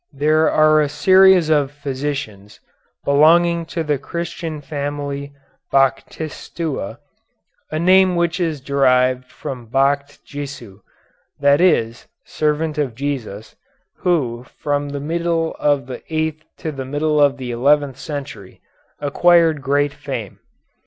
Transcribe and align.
There 0.13 0.49
are 0.49 0.81
a 0.81 0.89
series 0.89 1.51
of 1.51 1.69
physicians 1.71 2.59
belonging 3.05 3.67
to 3.67 3.83
the 3.83 3.99
Christian 3.99 4.59
family 4.59 5.31
Bachtischua, 5.71 6.97
a 7.69 7.77
name 7.77 8.15
which 8.15 8.39
is 8.39 8.61
derived 8.61 9.25
from 9.25 9.67
Bocht 9.67 10.17
Jesu, 10.25 10.79
that 11.39 11.61
is, 11.61 12.07
servant 12.25 12.79
of 12.79 12.95
Jesus, 12.95 13.55
who, 13.97 14.43
from 14.57 14.89
the 14.89 14.99
middle 14.99 15.53
of 15.59 15.85
the 15.85 16.01
eighth 16.11 16.45
to 16.57 16.71
the 16.71 16.83
middle 16.85 17.21
of 17.21 17.37
the 17.37 17.51
eleventh 17.51 17.97
century, 17.99 18.59
acquired 18.99 19.61
great 19.61 19.93
fame. 19.93 20.39